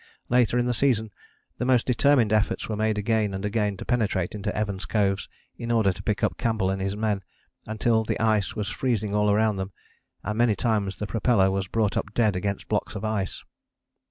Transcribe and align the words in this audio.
Later 0.29 0.57
in 0.57 0.65
the 0.65 0.73
season 0.73 1.11
the 1.59 1.63
most 1.63 1.85
determined 1.85 2.33
efforts 2.33 2.67
were 2.67 2.75
made 2.75 2.97
again 2.97 3.35
and 3.35 3.45
again 3.45 3.77
to 3.77 3.85
penetrate 3.85 4.33
into 4.33 4.55
Evans 4.57 4.85
Coves 4.87 5.29
in 5.59 5.69
order 5.71 5.93
to 5.93 6.01
pick 6.01 6.23
up 6.23 6.39
Campbell 6.39 6.71
and 6.71 6.81
his 6.81 6.95
men, 6.97 7.21
until 7.67 8.03
the 8.03 8.19
ice 8.19 8.55
was 8.55 8.67
freezing 8.67 9.13
all 9.13 9.31
round 9.31 9.59
them, 9.59 9.71
and 10.23 10.39
many 10.39 10.55
times 10.55 10.97
the 10.97 11.05
propeller 11.05 11.51
was 11.51 11.67
brought 11.67 11.97
up 11.97 12.15
dead 12.15 12.35
against 12.35 12.67
blocks 12.67 12.95
of 12.95 13.05
ice. 13.05 13.43